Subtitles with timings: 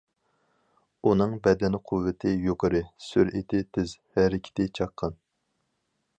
[1.09, 5.19] ئۇنىڭ بەدەن قۇۋۋىتى يۇقىرى، سۈرئىتى تېز، ھەرىكىتى چاققان.